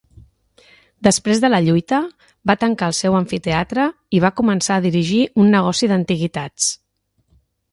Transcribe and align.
Després 1.07 1.41
de 1.43 1.51
la 1.53 1.59
lluita, 1.65 1.99
va 2.51 2.55
tancar 2.63 2.89
el 2.93 2.97
seu 3.01 3.17
amfiteatre, 3.19 3.85
i 4.19 4.23
va 4.25 4.33
començar 4.41 4.79
a 4.79 4.85
dirigir 4.87 5.21
un 5.45 5.55
negoci 5.57 5.91
d'antiguitats. 5.93 6.73